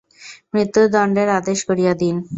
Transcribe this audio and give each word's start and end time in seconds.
মৃত্যুদণ্ডের 0.53 1.29
আদেশ 1.39 1.59
করিয়া 1.69 1.93
দিন। 2.01 2.15